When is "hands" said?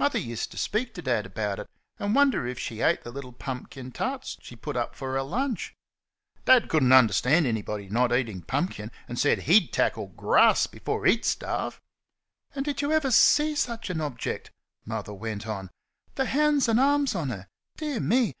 16.24-16.68